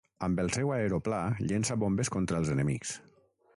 [0.27, 1.19] Amb el seu aeroplà
[1.49, 2.99] llença bombes contra els enemics.